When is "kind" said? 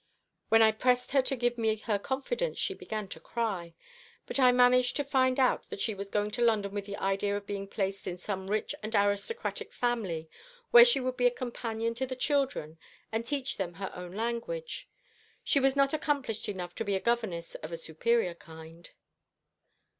18.33-18.89